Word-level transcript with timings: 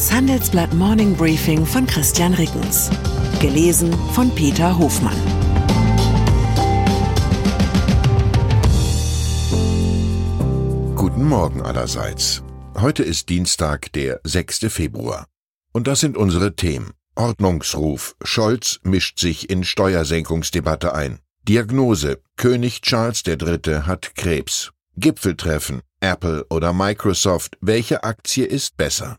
Das 0.00 0.10
Handelsblatt 0.10 0.72
Morning 0.72 1.14
Briefing 1.14 1.66
von 1.66 1.86
Christian 1.86 2.32
Rickens. 2.32 2.88
Gelesen 3.38 3.92
von 4.14 4.34
Peter 4.34 4.78
Hofmann. 4.78 5.14
Guten 10.96 11.24
Morgen 11.28 11.60
allerseits. 11.60 12.42
Heute 12.80 13.02
ist 13.02 13.28
Dienstag, 13.28 13.92
der 13.92 14.22
6. 14.24 14.72
Februar. 14.72 15.26
Und 15.74 15.86
das 15.86 16.00
sind 16.00 16.16
unsere 16.16 16.56
Themen. 16.56 16.94
Ordnungsruf. 17.14 18.16
Scholz 18.22 18.80
mischt 18.82 19.18
sich 19.18 19.50
in 19.50 19.64
Steuersenkungsdebatte 19.64 20.94
ein. 20.94 21.18
Diagnose. 21.46 22.22
König 22.38 22.80
Charles 22.80 23.22
III. 23.26 23.82
hat 23.82 24.14
Krebs. 24.14 24.70
Gipfeltreffen. 24.96 25.82
Apple 26.00 26.46
oder 26.48 26.72
Microsoft. 26.72 27.58
Welche 27.60 28.02
Aktie 28.02 28.46
ist 28.46 28.78
besser? 28.78 29.18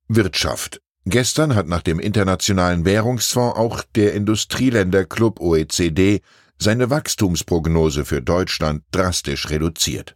Wirtschaft 0.08 0.80
Gestern 1.06 1.56
hat 1.56 1.68
nach 1.68 1.82
dem 1.82 2.00
Internationalen 2.00 2.86
Währungsfonds 2.86 3.58
auch 3.58 3.84
der 3.96 4.14
Industrieländerclub 4.14 5.40
OECD 5.40 6.22
seine 6.60 6.90
Wachstumsprognose 6.90 8.06
für 8.06 8.22
Deutschland 8.22 8.84
drastisch 8.92 9.50
reduziert. 9.50 10.16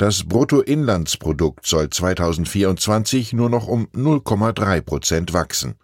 Das 0.00 0.24
Bruttoinlandsprodukt 0.24 1.66
soll 1.66 1.90
2024 1.90 3.34
nur 3.34 3.50
noch 3.50 3.66
um 3.66 3.86
0,3 3.88 4.80
Prozent 4.80 5.34
wachsen. 5.34 5.74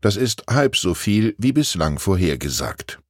Das 0.00 0.14
ist 0.14 0.44
halb 0.48 0.76
so 0.76 0.94
viel 0.94 1.34
wie 1.38 1.50
bislang 1.50 1.98
vorhergesagt. 1.98 3.00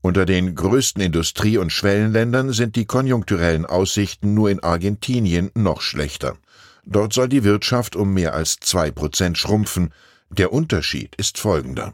Unter 0.00 0.24
den 0.24 0.54
größten 0.54 1.02
Industrie- 1.02 1.58
und 1.58 1.70
Schwellenländern 1.70 2.54
sind 2.54 2.76
die 2.76 2.86
konjunkturellen 2.86 3.66
Aussichten 3.66 4.32
nur 4.32 4.48
in 4.48 4.60
Argentinien 4.60 5.50
noch 5.54 5.82
schlechter. 5.82 6.38
Dort 6.86 7.12
soll 7.12 7.28
die 7.28 7.44
Wirtschaft 7.44 7.94
um 7.94 8.14
mehr 8.14 8.32
als 8.32 8.56
zwei 8.58 8.90
Prozent 8.90 9.36
schrumpfen, 9.36 9.92
der 10.30 10.50
Unterschied 10.50 11.14
ist 11.16 11.36
folgender. 11.36 11.92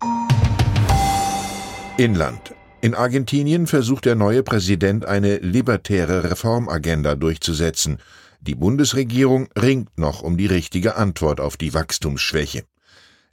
Inland. 1.96 2.54
In 2.84 2.96
Argentinien 2.96 3.68
versucht 3.68 4.06
der 4.06 4.16
neue 4.16 4.42
Präsident 4.42 5.04
eine 5.04 5.36
libertäre 5.36 6.28
Reformagenda 6.28 7.14
durchzusetzen. 7.14 7.98
Die 8.40 8.56
Bundesregierung 8.56 9.48
ringt 9.56 9.96
noch 9.96 10.22
um 10.22 10.36
die 10.36 10.46
richtige 10.46 10.96
Antwort 10.96 11.40
auf 11.40 11.56
die 11.56 11.74
Wachstumsschwäche. 11.74 12.64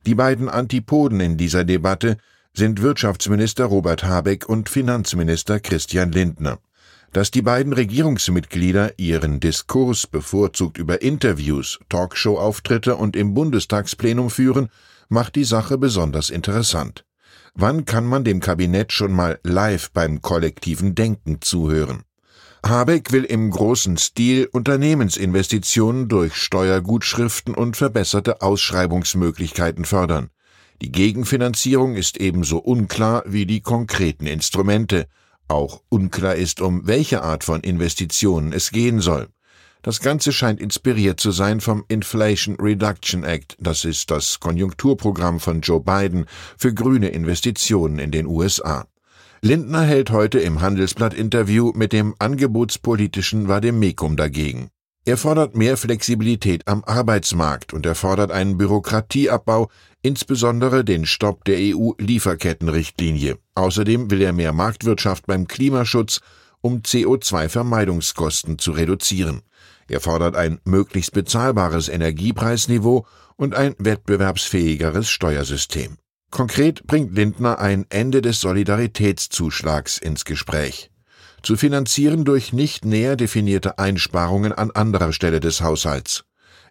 Die 0.06 0.14
beiden 0.14 0.50
Antipoden 0.50 1.20
in 1.20 1.36
dieser 1.36 1.64
Debatte 1.64 2.18
sind 2.54 2.84
Wirtschaftsminister 2.84 3.66
Robert 3.66 4.04
Habeck 4.04 4.48
und 4.48 4.70
Finanzminister 4.70 5.60
Christian 5.60 6.12
Lindner. 6.12 6.60
Dass 7.12 7.32
die 7.32 7.42
beiden 7.42 7.74
Regierungsmitglieder 7.74 9.00
ihren 9.00 9.40
Diskurs 9.40 10.06
bevorzugt 10.06 10.78
über 10.78 11.02
Interviews, 11.02 11.80
Talkshow-Auftritte 11.90 12.96
und 12.98 13.16
im 13.16 13.34
Bundestagsplenum 13.34 14.30
führen, 14.30 14.70
macht 15.08 15.36
die 15.36 15.44
Sache 15.44 15.80
besonders 15.80 16.30
interessant. 16.30 17.04
Wann 17.62 17.84
kann 17.84 18.06
man 18.06 18.24
dem 18.24 18.40
Kabinett 18.40 18.94
schon 18.94 19.12
mal 19.12 19.38
live 19.44 19.92
beim 19.92 20.22
kollektiven 20.22 20.96
Denken 20.96 21.42
zuhören? 21.42 22.04
Habeck 22.66 23.12
will 23.12 23.26
im 23.26 23.52
großen 23.52 23.98
Stil 23.98 24.48
Unternehmensinvestitionen 24.50 26.08
durch 26.08 26.36
Steuergutschriften 26.36 27.54
und 27.54 27.76
verbesserte 27.76 28.42
Ausschreibungsmöglichkeiten 28.42 29.84
fördern. 29.84 30.30
Die 30.82 30.90
Gegenfinanzierung 30.90 31.98
ist 31.98 32.16
ebenso 32.16 32.60
unklar 32.60 33.24
wie 33.26 33.46
die 33.46 33.60
konkreten 33.60 34.26
Instrumente. 34.26 35.08
Auch 35.50 35.82
unklar 35.90 36.36
ist, 36.36 36.62
um 36.62 36.88
welche 36.88 37.24
Art 37.24 37.44
von 37.44 37.60
Investitionen 37.60 38.54
es 38.54 38.72
gehen 38.72 39.02
soll. 39.02 39.28
Das 39.82 40.02
Ganze 40.02 40.34
scheint 40.34 40.60
inspiriert 40.60 41.22
zu 41.22 41.32
sein 41.32 41.62
vom 41.62 41.86
Inflation 41.88 42.58
Reduction 42.60 43.24
Act, 43.24 43.56
das 43.60 43.86
ist 43.86 44.12
das 44.12 44.42
Konjunkturprogramm 44.42 45.40
von 45.40 45.62
Joe 45.62 45.80
Biden 45.80 46.26
für 46.58 46.74
grüne 46.74 47.10
Investitionen 47.10 47.98
in 47.98 48.12
den 48.12 48.26
USA. 48.26 48.86
Lindner 49.42 49.84
hält 49.84 50.12
heute 50.12 50.40
im 50.40 50.60
Handelsblatt-Interview 50.60 51.72
mit 51.74 51.94
dem 51.94 52.14
angebotspolitischen 52.20 53.48
Vademekum 53.48 54.18
dagegen. 54.18 54.70
Er 55.06 55.16
fordert 55.16 55.56
mehr 55.56 55.78
Flexibilität 55.78 56.68
am 56.68 56.84
Arbeitsmarkt 56.84 57.74
und 57.74 57.86
er 57.86 57.96
fordert 57.96 58.32
einen 58.32 58.58
Bürokratieabbau, 58.58 59.70
insbesondere 60.02 60.84
den 60.84 61.06
Stopp 61.06 61.46
der 61.46 61.56
EU-Lieferkettenrichtlinie. 61.58 63.38
Außerdem 63.56 64.12
will 64.12 64.22
er 64.22 64.34
mehr 64.34 64.52
Marktwirtschaft 64.52 65.26
beim 65.26 65.48
Klimaschutz, 65.48 66.20
um 66.62 66.82
CO2-Vermeidungskosten 66.82 68.58
zu 68.58 68.72
reduzieren. 68.72 69.42
Er 69.88 70.00
fordert 70.00 70.36
ein 70.36 70.60
möglichst 70.66 71.14
bezahlbares 71.14 71.90
Energiepreisniveau 71.90 73.06
und 73.36 73.56
ein 73.56 73.76
wettbewerbsfähigeres 73.80 75.10
Steuersystem. 75.10 75.98
Konkret 76.32 76.86
bringt 76.86 77.16
Lindner 77.16 77.60
ein 77.60 77.86
Ende 77.90 78.22
des 78.22 78.40
Solidaritätszuschlags 78.40 79.98
ins 79.98 80.26
Gespräch. 80.26 80.92
Zu 81.42 81.56
finanzieren 81.56 82.26
durch 82.26 82.54
nicht 82.54 82.86
näher 82.86 83.16
definierte 83.16 83.80
Einsparungen 83.80 84.52
an 84.52 84.72
anderer 84.72 85.14
Stelle 85.14 85.40
des 85.40 85.62
Haushalts. 85.62 86.26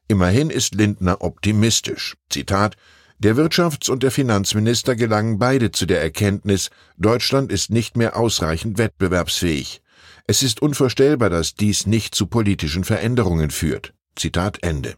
Immerhin 0.06 0.50
ist 0.50 0.75
Lindner 0.75 1.22
optimistisch. 1.22 2.16
Zitat 2.31 2.76
Der 3.20 3.34
Wirtschafts- 3.34 3.90
und 3.90 4.04
der 4.04 4.12
Finanzminister 4.12 4.94
gelangen 4.94 5.40
beide 5.40 5.72
zu 5.72 5.86
der 5.86 6.00
Erkenntnis, 6.00 6.70
Deutschland 6.96 7.50
ist 7.50 7.68
nicht 7.68 7.96
mehr 7.96 8.16
ausreichend 8.16 8.78
wettbewerbsfähig. 8.78 9.82
Es 10.28 10.44
ist 10.44 10.62
unvorstellbar, 10.62 11.28
dass 11.28 11.56
dies 11.56 11.84
nicht 11.84 12.14
zu 12.14 12.26
politischen 12.26 12.84
Veränderungen 12.84 13.50
führt. 13.50 13.92
Zitat 14.14 14.62
Ende. 14.62 14.94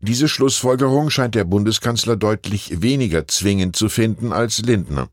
Diese 0.00 0.28
Schlussfolgerung 0.28 1.08
scheint 1.08 1.34
der 1.34 1.44
Bundeskanzler 1.44 2.16
deutlich 2.16 2.82
weniger 2.82 3.26
zwingend 3.28 3.76
zu 3.76 3.88
finden 3.88 4.32
als 4.32 4.58
Lindner. 4.58 5.08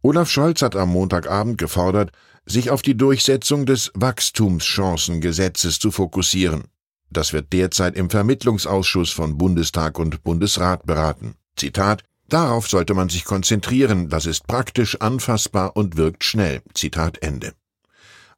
Olaf 0.00 0.30
Scholz 0.30 0.62
hat 0.62 0.76
am 0.76 0.88
Montagabend 0.88 1.58
gefordert, 1.58 2.10
sich 2.46 2.70
auf 2.70 2.80
die 2.80 2.96
Durchsetzung 2.96 3.66
des 3.66 3.92
Wachstumschancengesetzes 3.92 5.78
zu 5.78 5.90
fokussieren. 5.90 6.64
Das 7.10 7.34
wird 7.34 7.52
derzeit 7.52 7.96
im 7.96 8.08
Vermittlungsausschuss 8.08 9.10
von 9.10 9.36
Bundestag 9.36 9.98
und 9.98 10.24
Bundesrat 10.24 10.86
beraten. 10.86 11.34
Zitat 11.62 12.02
Darauf 12.28 12.66
sollte 12.66 12.92
man 12.92 13.08
sich 13.08 13.24
konzentrieren, 13.24 14.08
das 14.08 14.26
ist 14.26 14.48
praktisch 14.48 15.00
anfassbar 15.00 15.76
und 15.76 15.96
wirkt 15.96 16.24
schnell. 16.24 16.60
Zitat 16.74 17.22
Ende. 17.22 17.52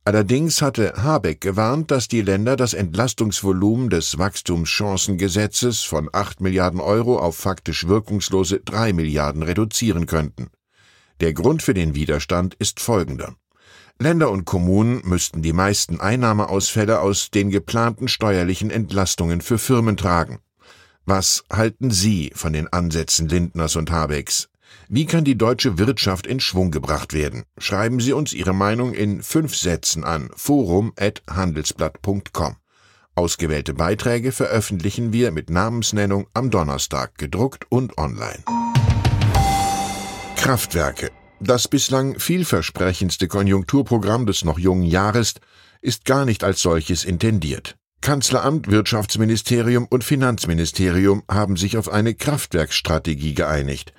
Allerdings 0.05 0.61
hatte 0.61 0.93
Habeck 1.03 1.41
gewarnt, 1.41 1.91
dass 1.91 2.07
die 2.07 2.21
Länder 2.21 2.57
das 2.57 2.75
Entlastungsvolumen 2.75 3.89
des 3.89 4.19
Wachstumschancengesetzes 4.19 5.85
von 5.85 6.11
8 6.12 6.43
Milliarden 6.43 6.81
Euro 6.81 7.19
auf 7.19 7.37
faktisch 7.37 7.88
wirkungslose 7.88 8.61
3 8.61 8.93
Milliarden 8.93 9.43
reduzieren 9.43 10.05
könnten. 10.05 10.49
Der 11.20 11.32
Grund 11.32 11.62
für 11.62 11.73
den 11.73 11.94
Widerstand 11.94 12.53
ist 12.59 12.79
folgender. 12.79 13.37
Länder 13.99 14.31
und 14.31 14.44
Kommunen 14.44 15.00
müssten 15.05 15.41
die 15.41 15.55
meisten 15.55 15.99
Einnahmeausfälle 15.99 17.00
aus 17.00 17.31
den 17.31 17.49
geplanten 17.49 18.06
steuerlichen 18.06 18.70
Entlastungen 18.70 19.41
für 19.41 19.56
Firmen 19.56 19.97
tragen. 19.97 20.41
Was 21.06 21.45
halten 21.53 21.91
Sie 21.91 22.33
von 22.35 22.55
den 22.55 22.73
Ansätzen 22.73 23.29
Lindners 23.29 23.77
und 23.77 23.91
Habecks? 23.91 24.49
Wie 24.89 25.05
kann 25.05 25.25
die 25.25 25.37
deutsche 25.37 25.77
Wirtschaft 25.77 26.27
in 26.27 26.41
Schwung 26.41 26.71
gebracht 26.71 27.12
werden? 27.12 27.43
Schreiben 27.59 28.01
Sie 28.01 28.15
uns 28.15 28.33
Ihre 28.33 28.55
Meinung 28.55 28.95
in 28.95 29.23
fünf 29.23 29.55
Sätzen 29.55 30.03
an 30.03 30.31
forum@handelsblatt.com. 30.35 32.56
Ausgewählte 33.17 33.75
Beiträge 33.75 34.33
veröffentlichen 34.33 35.12
wir 35.12 35.31
mit 35.31 35.51
Namensnennung 35.51 36.27
am 36.33 36.51
Donnerstag, 36.51 37.19
gedruckt 37.19 37.71
und 37.71 37.99
online. 37.99 38.43
Kraftwerke. 40.37 41.11
Das 41.39 41.69
bislang 41.69 42.19
vielversprechendste 42.19 43.29
Konjunkturprogramm 43.29 44.25
des 44.25 44.43
noch 44.43 44.59
jungen 44.59 44.85
Jahres 44.85 45.35
ist 45.83 46.06
gar 46.06 46.25
nicht 46.25 46.45
als 46.45 46.62
solches 46.62 47.05
intendiert. 47.05 47.77
Kanzleramt, 48.05 48.71
Wirtschaftsministerium 48.71 49.87
und 49.89 50.05
Finanzministerium 50.05 51.23
haben 51.27 51.56
sich 51.56 51.79
auf 51.79 51.89
eine 51.89 52.12
Kraftwerkstrategie 52.12 53.33
geeinigt. 53.33 53.95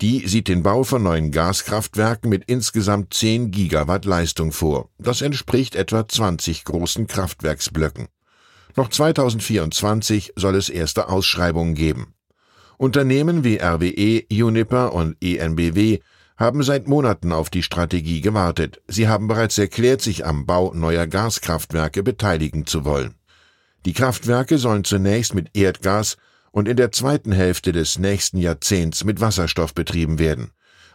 Die 0.00 0.28
sieht 0.28 0.46
den 0.46 0.62
Bau 0.62 0.84
von 0.84 1.02
neuen 1.02 1.32
Gaskraftwerken 1.32 2.30
mit 2.30 2.44
insgesamt 2.46 3.14
10 3.14 3.50
Gigawatt 3.50 4.04
Leistung 4.04 4.52
vor. 4.52 4.90
Das 4.98 5.22
entspricht 5.22 5.74
etwa 5.74 6.06
20 6.06 6.66
großen 6.66 7.08
Kraftwerksblöcken. 7.08 8.06
Noch 8.76 8.90
2024 8.90 10.34
soll 10.36 10.54
es 10.54 10.68
erste 10.68 11.08
Ausschreibungen 11.08 11.74
geben. 11.74 12.14
Unternehmen 12.76 13.42
wie 13.42 13.56
RWE, 13.56 14.22
Uniper 14.30 14.92
und 14.92 15.16
ENBW 15.20 15.98
haben 16.36 16.62
seit 16.62 16.86
Monaten 16.86 17.32
auf 17.32 17.50
die 17.50 17.64
Strategie 17.64 18.20
gewartet. 18.20 18.80
Sie 18.86 19.08
haben 19.08 19.26
bereits 19.26 19.58
erklärt, 19.58 20.00
sich 20.00 20.24
am 20.24 20.46
Bau 20.46 20.72
neuer 20.74 21.08
Gaskraftwerke 21.08 22.04
beteiligen 22.04 22.64
zu 22.64 22.84
wollen. 22.84 23.16
Die 23.86 23.92
Kraftwerke 23.92 24.58
sollen 24.58 24.84
zunächst 24.84 25.34
mit 25.34 25.56
Erdgas 25.56 26.16
und 26.50 26.68
in 26.68 26.76
der 26.76 26.92
zweiten 26.92 27.32
Hälfte 27.32 27.72
des 27.72 27.98
nächsten 27.98 28.38
Jahrzehnts 28.38 29.04
mit 29.04 29.20
Wasserstoff 29.20 29.74
betrieben 29.74 30.18
werden. 30.18 30.50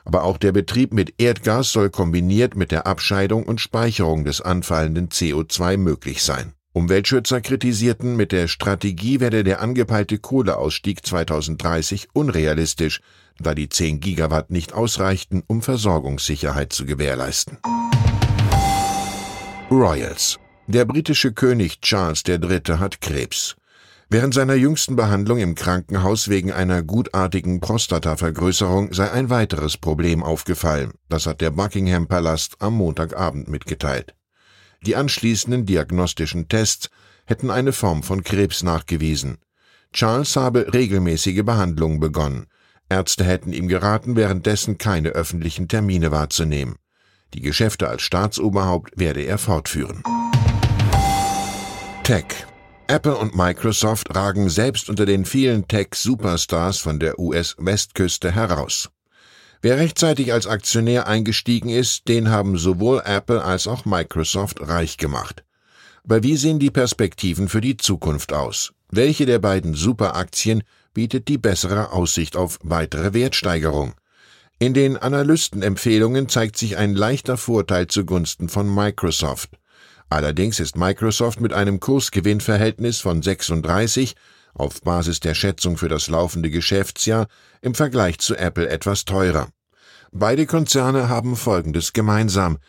Aber 0.05 0.23
auch 0.23 0.37
der 0.37 0.51
Betrieb 0.51 0.93
mit 0.93 1.13
Erdgas 1.17 1.71
soll 1.71 1.89
kombiniert 1.89 2.55
mit 2.55 2.71
der 2.71 2.85
Abscheidung 2.87 3.43
und 3.43 3.61
Speicherung 3.61 4.25
des 4.25 4.41
anfallenden 4.41 5.09
CO2 5.09 5.77
möglich 5.77 6.23
sein. 6.23 6.53
Umweltschützer 6.73 7.39
kritisierten, 7.39 8.15
mit 8.15 8.31
der 8.31 8.47
Strategie 8.47 9.19
werde 9.19 9.43
der 9.43 9.61
angepeilte 9.61 10.17
Kohleausstieg 10.17 11.05
2030 11.05 12.07
unrealistisch, 12.13 12.99
da 13.39 13.53
die 13.53 13.69
10 13.69 13.99
Gigawatt 13.99 14.49
nicht 14.49 14.73
ausreichten, 14.73 15.43
um 15.45 15.61
Versorgungssicherheit 15.61 16.73
zu 16.73 16.85
gewährleisten. 16.85 17.59
Royals. 19.69 20.39
Der 20.67 20.85
britische 20.85 21.33
König 21.33 21.81
Charles 21.81 22.23
III. 22.25 22.77
hat 22.79 23.01
Krebs. 23.01 23.57
Während 24.09 24.33
seiner 24.33 24.53
jüngsten 24.53 24.95
Behandlung 24.95 25.39
im 25.39 25.55
Krankenhaus 25.55 26.29
wegen 26.29 26.53
einer 26.53 26.83
gutartigen 26.83 27.59
Prostatavergrößerung 27.59 28.93
sei 28.93 29.11
ein 29.11 29.29
weiteres 29.29 29.75
Problem 29.75 30.23
aufgefallen. 30.23 30.93
Das 31.09 31.25
hat 31.25 31.41
der 31.41 31.51
Buckingham 31.51 32.07
Palast 32.07 32.55
am 32.59 32.75
Montagabend 32.75 33.49
mitgeteilt. 33.49 34.15
Die 34.85 34.95
anschließenden 34.95 35.65
diagnostischen 35.65 36.47
Tests 36.47 36.89
hätten 37.25 37.51
eine 37.51 37.73
Form 37.73 38.01
von 38.01 38.23
Krebs 38.23 38.63
nachgewiesen. 38.63 39.39
Charles 39.91 40.37
habe 40.37 40.73
regelmäßige 40.73 41.43
Behandlungen 41.43 41.99
begonnen. 41.99 42.45
Ärzte 42.87 43.25
hätten 43.25 43.51
ihm 43.51 43.67
geraten, 43.67 44.15
währenddessen 44.15 44.77
keine 44.77 45.09
öffentlichen 45.09 45.67
Termine 45.67 46.11
wahrzunehmen. 46.11 46.75
Die 47.33 47.41
Geschäfte 47.41 47.89
als 47.89 48.01
Staatsoberhaupt 48.01 48.97
werde 48.97 49.23
er 49.23 49.37
fortführen. 49.37 50.03
Tech 52.03 52.25
Apple 52.87 53.15
und 53.15 53.33
Microsoft 53.33 54.13
ragen 54.13 54.49
selbst 54.49 54.89
unter 54.89 55.05
den 55.05 55.23
vielen 55.23 55.69
Tech-Superstars 55.69 56.79
von 56.79 56.99
der 56.99 57.17
US-Westküste 57.17 58.29
heraus. 58.29 58.89
Wer 59.61 59.77
rechtzeitig 59.77 60.33
als 60.33 60.45
Aktionär 60.45 61.07
eingestiegen 61.07 61.69
ist, 61.69 62.09
den 62.09 62.29
haben 62.29 62.57
sowohl 62.57 63.01
Apple 63.05 63.41
als 63.41 63.67
auch 63.67 63.85
Microsoft 63.85 64.59
reich 64.59 64.97
gemacht. 64.97 65.45
Aber 66.03 66.23
wie 66.23 66.35
sehen 66.35 66.59
die 66.59 66.71
Perspektiven 66.71 67.47
für 67.47 67.61
die 67.61 67.77
Zukunft 67.77 68.33
aus? 68.33 68.73
Welche 68.91 69.25
der 69.25 69.39
beiden 69.39 69.73
Superaktien 69.73 70.63
bietet 70.93 71.29
die 71.29 71.37
bessere 71.37 71.93
Aussicht 71.93 72.35
auf 72.35 72.59
weitere 72.63 73.13
Wertsteigerung? 73.13 73.93
In 74.59 74.73
den 74.73 74.97
Analystenempfehlungen 74.97 76.27
zeigt 76.27 76.57
sich 76.57 76.75
ein 76.75 76.95
leichter 76.95 77.37
Vorteil 77.37 77.87
zugunsten 77.87 78.49
von 78.49 78.67
Microsoft. 78.75 79.51
Allerdings 80.13 80.59
ist 80.59 80.77
Microsoft 80.77 81.41
mit 81.41 81.53
einem 81.53 81.79
Kursgewinnverhältnis 81.79 82.99
von 82.99 83.23
36 83.23 84.13
auf 84.53 84.79
Basis 84.81 85.21
der 85.21 85.33
Schätzung 85.33 85.75
für 85.75 85.89
das 85.89 86.07
laufende 86.07 86.51
Geschäftsjahr 86.51 87.25
im 87.61 87.73
Vergleich 87.73 88.19
zu 88.19 88.35
Apple 88.35 88.69
etwas 88.69 89.05
teurer. 89.05 89.47
Beide 90.11 90.45
Konzerne 90.45 91.09
haben 91.09 91.35
Folgendes 91.35 91.93
gemeinsam. 91.93 92.59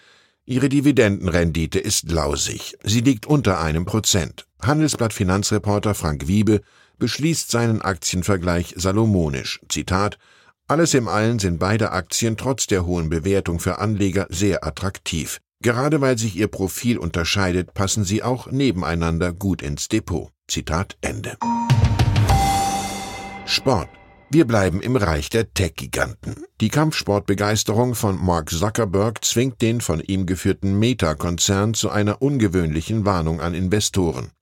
Ihre 0.46 0.70
Dividendenrendite 0.70 1.78
ist 1.78 2.10
lausig. 2.10 2.78
Sie 2.82 3.02
liegt 3.02 3.26
unter 3.26 3.60
einem 3.60 3.84
Prozent. 3.84 4.46
Handelsblatt 4.62 5.12
Finanzreporter 5.12 5.94
Frank 5.94 6.26
Wiebe 6.26 6.62
beschließt 6.98 7.50
seinen 7.50 7.82
Aktienvergleich 7.82 8.72
salomonisch. 8.78 9.60
Zitat 9.68 10.16
Alles 10.66 10.94
im 10.94 11.08
Allen 11.08 11.38
sind 11.38 11.58
beide 11.58 11.92
Aktien 11.92 12.38
trotz 12.38 12.66
der 12.68 12.86
hohen 12.86 13.10
Bewertung 13.10 13.60
für 13.60 13.80
Anleger 13.80 14.26
sehr 14.30 14.64
attraktiv. 14.64 15.40
Gerade 15.64 16.02
weil 16.02 16.18
sich 16.18 16.36
ihr 16.36 16.48
Profil 16.48 16.98
unterscheidet, 16.98 17.72
passen 17.72 18.04
sie 18.04 18.22
auch 18.22 18.50
nebeneinander 18.50 19.32
gut 19.32 19.62
ins 19.62 19.88
Depot. 19.88 20.28
Zitat 20.46 20.98
Ende. 21.00 21.38
Sport. 23.46 23.88
Wir 24.28 24.46
bleiben 24.46 24.82
im 24.82 24.94
Reich 24.96 25.30
der 25.30 25.54
Tech-Giganten. 25.54 26.44
Die 26.60 26.68
Kampfsportbegeisterung 26.68 27.94
von 27.94 28.22
Mark 28.22 28.50
Zuckerberg 28.50 29.24
zwingt 29.24 29.62
den 29.62 29.80
von 29.80 30.00
ihm 30.00 30.26
geführten 30.26 30.78
Meta-Konzern 30.78 31.72
zu 31.72 31.88
einer 31.88 32.20
ungewöhnlichen 32.20 33.06
Warnung 33.06 33.40
an 33.40 33.54
Investoren. 33.54 34.32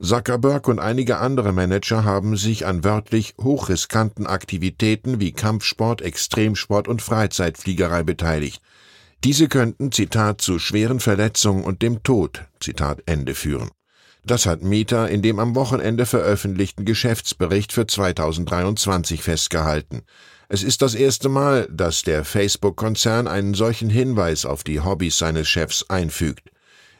Zuckerberg 0.00 0.66
und 0.66 0.80
einige 0.80 1.18
andere 1.18 1.52
Manager 1.52 2.02
haben 2.02 2.36
sich 2.36 2.66
an 2.66 2.82
wörtlich 2.82 3.34
hochriskanten 3.40 4.26
Aktivitäten 4.26 5.20
wie 5.20 5.30
Kampfsport, 5.30 6.02
Extremsport 6.02 6.88
und 6.88 7.00
Freizeitfliegerei 7.00 8.02
beteiligt. 8.02 8.60
Diese 9.24 9.48
könnten, 9.48 9.90
Zitat, 9.90 10.42
zu 10.42 10.58
schweren 10.58 11.00
Verletzungen 11.00 11.64
und 11.64 11.80
dem 11.80 12.02
Tod, 12.02 12.42
Zitat 12.60 13.02
Ende 13.06 13.34
führen. 13.34 13.70
Das 14.26 14.44
hat 14.44 14.62
Meta 14.62 15.06
in 15.06 15.22
dem 15.22 15.38
am 15.38 15.54
Wochenende 15.54 16.04
veröffentlichten 16.04 16.84
Geschäftsbericht 16.84 17.72
für 17.72 17.86
2023 17.86 19.22
festgehalten. 19.22 20.02
Es 20.50 20.62
ist 20.62 20.82
das 20.82 20.94
erste 20.94 21.30
Mal, 21.30 21.66
dass 21.70 22.02
der 22.02 22.26
Facebook-Konzern 22.26 23.26
einen 23.26 23.54
solchen 23.54 23.88
Hinweis 23.88 24.44
auf 24.44 24.62
die 24.62 24.80
Hobbys 24.80 25.16
seines 25.16 25.48
Chefs 25.48 25.86
einfügt. 25.88 26.50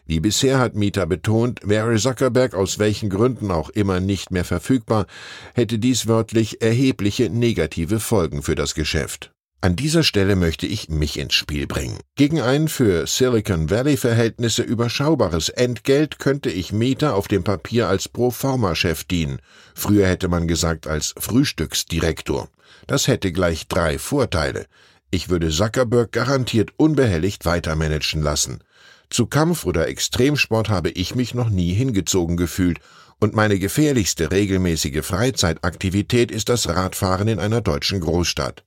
Wie 0.06 0.20
bisher 0.20 0.58
hat 0.58 0.74
Meta 0.74 1.04
betont, 1.04 1.60
wäre 1.62 1.94
Zuckerberg 1.96 2.54
aus 2.54 2.78
welchen 2.78 3.10
Gründen 3.10 3.50
auch 3.50 3.68
immer 3.68 4.00
nicht 4.00 4.30
mehr 4.30 4.44
verfügbar, 4.44 5.06
hätte 5.54 5.78
dies 5.78 6.06
wörtlich 6.06 6.62
erhebliche 6.62 7.28
negative 7.28 8.00
Folgen 8.00 8.42
für 8.42 8.54
das 8.54 8.74
Geschäft. 8.74 9.33
An 9.64 9.76
dieser 9.76 10.02
Stelle 10.02 10.36
möchte 10.36 10.66
ich 10.66 10.90
mich 10.90 11.18
ins 11.18 11.32
Spiel 11.32 11.66
bringen. 11.66 11.98
Gegen 12.16 12.38
ein 12.38 12.68
für 12.68 13.06
Silicon 13.06 13.70
Valley 13.70 13.96
Verhältnisse 13.96 14.60
überschaubares 14.60 15.48
Entgelt 15.48 16.18
könnte 16.18 16.50
ich 16.50 16.70
Meta 16.70 17.14
auf 17.14 17.28
dem 17.28 17.44
Papier 17.44 17.88
als 17.88 18.06
Proforma-Chef 18.10 19.04
dienen. 19.04 19.38
Früher 19.74 20.06
hätte 20.06 20.28
man 20.28 20.48
gesagt 20.48 20.86
als 20.86 21.14
Frühstücksdirektor. 21.16 22.50
Das 22.86 23.08
hätte 23.08 23.32
gleich 23.32 23.66
drei 23.66 23.98
Vorteile. 23.98 24.66
Ich 25.10 25.30
würde 25.30 25.48
Zuckerberg 25.48 26.12
garantiert 26.12 26.72
unbehelligt 26.76 27.46
weitermanagen 27.46 28.20
lassen. 28.20 28.58
Zu 29.08 29.24
Kampf- 29.24 29.64
oder 29.64 29.88
Extremsport 29.88 30.68
habe 30.68 30.90
ich 30.90 31.14
mich 31.14 31.32
noch 31.32 31.48
nie 31.48 31.72
hingezogen 31.72 32.36
gefühlt 32.36 32.80
und 33.18 33.34
meine 33.34 33.58
gefährlichste 33.58 34.30
regelmäßige 34.30 35.02
Freizeitaktivität 35.02 36.30
ist 36.30 36.50
das 36.50 36.68
Radfahren 36.68 37.28
in 37.28 37.38
einer 37.38 37.62
deutschen 37.62 38.00
Großstadt. 38.00 38.62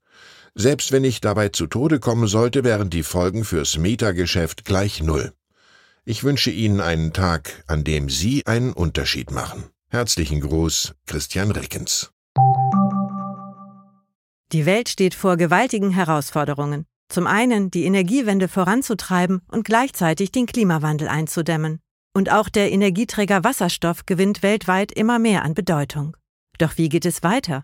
Selbst 0.60 0.92
wenn 0.92 1.04
ich 1.04 1.22
dabei 1.22 1.50
zu 1.50 1.68
Tode 1.68 2.00
kommen 2.00 2.28
sollte, 2.28 2.64
wären 2.64 2.90
die 2.90 3.04
Folgen 3.04 3.46
fürs 3.46 3.78
Mietergeschäft 3.78 4.66
gleich 4.66 5.04
null. 5.04 5.32
Ich 6.04 6.24
wünsche 6.24 6.50
Ihnen 6.50 6.82
einen 6.82 7.14
Tag, 7.14 7.64
an 7.68 7.84
dem 7.84 8.10
Sie 8.10 8.44
einen 8.48 8.74
Unterschied 8.74 9.30
machen. 9.30 9.66
Herzlichen 9.90 10.42
Gruß, 10.42 10.96
Christian 11.06 11.52
Rickens. 11.52 12.12
Die 14.52 14.66
Welt 14.66 14.90
steht 14.90 15.14
vor 15.14 15.38
gewaltigen 15.38 15.92
Herausforderungen. 15.92 16.88
Zum 17.08 17.28
einen 17.28 17.70
die 17.70 17.86
Energiewende 17.86 18.48
voranzutreiben 18.48 19.44
und 19.52 19.64
gleichzeitig 19.64 20.32
den 20.32 20.48
Klimawandel 20.48 21.08
einzudämmen. 21.08 21.82
Und 22.16 22.32
auch 22.32 22.50
der 22.50 22.72
Energieträger 22.72 23.44
Wasserstoff 23.44 24.08
gewinnt 24.08 24.42
weltweit 24.42 24.92
immer 24.92 25.20
mehr 25.20 25.44
an 25.44 25.54
Bedeutung. 25.54 26.18
Doch 26.58 26.80
wie 26.80 26.90
geht 26.90 27.06
es 27.06 27.22
weiter? 27.22 27.64